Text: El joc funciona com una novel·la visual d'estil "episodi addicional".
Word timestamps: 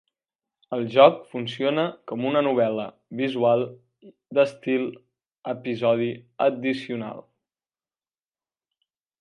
El 0.77 0.85
joc 0.93 1.19
funciona 1.33 1.83
com 2.11 2.23
una 2.29 2.41
novel·la 2.47 2.87
visual 3.19 3.67
d'estil 4.39 4.89
"episodi 5.55 6.11
addicional". 6.49 7.25